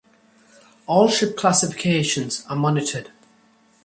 All 0.87 1.09
ship 1.09 1.37
classifications 1.37 2.43
are 2.49 2.55
monitored. 2.55 3.11